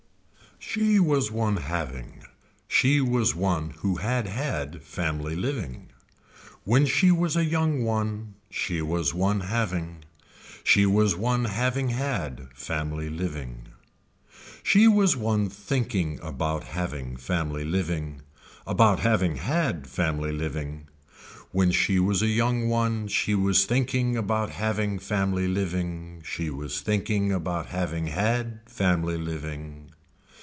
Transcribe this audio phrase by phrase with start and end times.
[0.63, 2.21] She was one having,
[2.67, 5.89] she was one who had had family living.
[6.65, 10.03] When she was a young one she was one having,
[10.63, 13.69] she was one having had family living.
[14.61, 18.21] She was one thinking about having family living,
[18.67, 20.87] about having had family living.
[21.51, 26.81] When she was a young one she was thinking about having family living, she was
[26.81, 29.87] thinking about having had family living.